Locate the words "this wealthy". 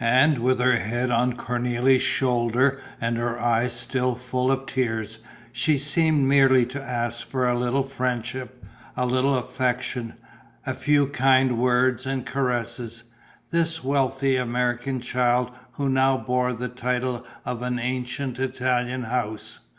13.50-14.36